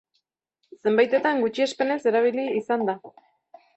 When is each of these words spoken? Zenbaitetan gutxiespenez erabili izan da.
Zenbaitetan 0.87 1.43
gutxiespenez 1.43 1.99
erabili 2.13 2.47
izan 2.63 2.87
da. 2.89 2.97